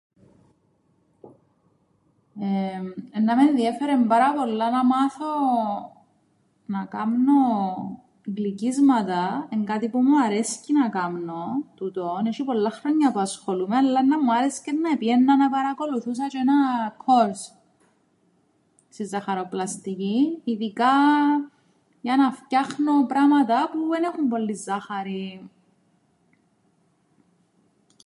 Εμ, 2.39 2.87
εννά 3.11 3.35
με 3.35 3.43
ενδιέφερεν 3.43 4.07
πάρα 4.07 4.33
πολλά 4.33 4.67
να 6.65 6.85
κάμνω 6.85 7.41
γλυκίσματα, 8.35 9.47
εν' 9.49 9.65
κάτι 9.65 9.89
που 9.89 10.01
μου 10.01 10.21
αρέσκει 10.21 10.73
να 10.73 10.89
κάμνω 10.89 11.43
τούτον, 11.75 12.23
έσ̆ει 12.25 12.43
πολλά 12.45 12.69
χρόνια 12.71 13.11
που 13.11 13.19
ασχολούμαι, 13.19 13.75
αλλά 13.77 13.99
εννά 13.99 14.19
μου 14.23 14.33
άρεσκεν 14.33 14.77
να 14.79 14.89
επήαιννα 14.95 15.33
να 15.37 15.49
'παρακολουθούσα 15.49 16.25
τζ̆αι 16.27 16.41
έναν 16.45 16.93
course 17.05 17.43
στην 18.93 19.07
ζαχαροπλαστικήν, 19.13 20.27
ειδικά 20.43 20.91
για 22.01 22.15
να 22.17 22.31
φτιάχνω 22.31 23.05
πράματα 23.11 23.69
που 23.71 23.79
εν 23.93 24.03
έχουν 24.03 24.27
πολλήν 24.27 24.57
ζάχαρην. 24.67 25.49